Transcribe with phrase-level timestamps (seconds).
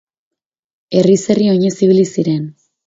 [0.95, 2.53] Herriz herri oinez ibili ziren.